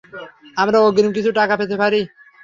আমরা 0.57 0.77
অগ্রিম 0.81 1.11
কিছু 1.13 1.31
টাকা 1.39 1.53
পেতে 1.57 1.75
পারি? 1.81 2.01